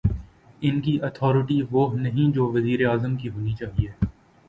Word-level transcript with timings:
ان 0.61 0.79
کی 0.81 0.97
اتھارٹی 1.01 1.61
وہ 1.71 1.87
نہیں 1.95 2.33
جو 2.33 2.51
وزیر 2.51 2.87
اعظم 2.87 3.15
کی 3.15 3.29
ہونی 3.29 3.53
چاہیے۔ 3.53 3.89